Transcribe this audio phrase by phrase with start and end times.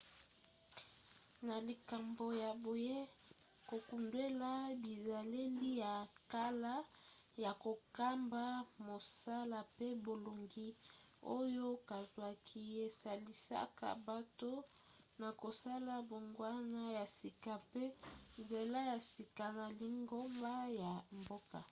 [1.47, 2.99] na likambo ya boye
[3.69, 4.51] kokundwela
[4.83, 5.95] bizaleli ya
[6.31, 6.75] kala
[7.43, 8.43] ya kokamba
[8.87, 10.67] mosala pe bolongi
[11.37, 14.51] oyo bazwaki esalisaka bato
[15.19, 17.83] na kosala mbongwana ya sika mpe
[18.41, 21.57] nzela ya sika na lingomba ya mboka